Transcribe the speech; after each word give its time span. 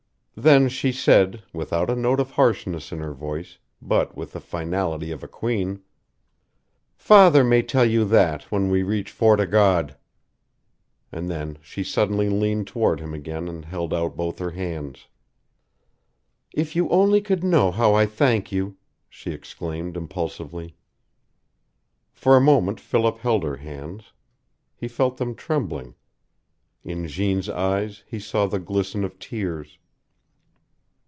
Then 0.33 0.69
she 0.69 0.91
said, 0.91 1.43
without 1.53 1.91
a 1.91 1.95
note 1.95 2.19
of 2.19 2.31
harshness 2.31 2.91
in 2.91 2.97
her 2.97 3.13
voice, 3.13 3.59
but 3.79 4.17
with 4.17 4.31
the 4.31 4.39
finality 4.39 5.11
of 5.11 5.21
a 5.21 5.27
queen: 5.27 5.83
"Father 6.95 7.43
may 7.43 7.61
tell 7.61 7.85
you 7.85 8.05
that 8.05 8.43
when 8.51 8.69
we 8.71 8.81
reach 8.81 9.11
Fort 9.11 9.39
o' 9.39 9.45
God!" 9.45 9.97
And 11.11 11.29
then 11.29 11.59
she 11.61 11.83
suddenly 11.83 12.27
leaned 12.27 12.65
toward 12.65 12.99
him 12.99 13.13
again 13.13 13.47
and 13.47 13.65
held 13.65 13.93
out 13.93 14.17
both 14.17 14.39
her 14.39 14.49
hands. 14.49 15.05
"If 16.53 16.75
you 16.75 16.89
only 16.89 17.21
could 17.21 17.43
know 17.43 17.69
how 17.69 17.93
I 17.93 18.07
thank 18.07 18.51
you!" 18.51 18.77
she 19.09 19.31
exclaimed, 19.33 19.95
impulsively. 19.95 20.75
For 22.13 22.35
a 22.35 22.41
moment 22.41 22.79
Philip 22.79 23.19
held 23.19 23.43
her 23.43 23.57
hands. 23.57 24.11
He 24.75 24.87
felt 24.87 25.17
them 25.17 25.35
trembling. 25.35 25.93
In 26.83 27.07
Jeanne's 27.07 27.49
eyes 27.49 28.03
he 28.07 28.17
saw 28.19 28.47
the 28.47 28.57
glisten 28.59 29.03
of 29.03 29.19
tears. 29.19 29.77